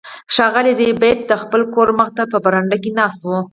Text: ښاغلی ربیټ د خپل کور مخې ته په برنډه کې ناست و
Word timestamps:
ښاغلی 0.33 0.73
ربیټ 0.91 1.19
د 1.27 1.31
خپل 1.41 1.61
کور 1.73 1.89
مخې 1.97 2.13
ته 2.17 2.23
په 2.31 2.37
برنډه 2.45 2.77
کې 2.83 2.91
ناست 2.99 3.19
و 3.23 3.27